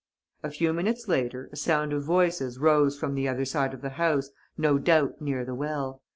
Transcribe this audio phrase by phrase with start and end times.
[0.41, 3.89] A few minutes later, a sound of voices rose from the other side of the
[4.01, 6.01] house, no doubt near the well.